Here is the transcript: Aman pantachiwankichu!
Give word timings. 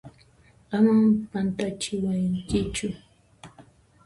Aman 0.75 1.01
pantachiwankichu! 1.31 2.87